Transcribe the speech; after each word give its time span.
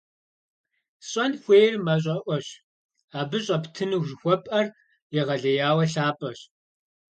СщӀэн 1.07 1.33
хуейр 1.41 1.75
мащӀэӀуэщ, 1.85 2.47
абы 3.19 3.37
щӀэптыну 3.45 4.05
жыхуэпӀэр 4.07 4.67
егъэлеяуэ 5.21 5.85
лъапӀэщ! 5.93 6.39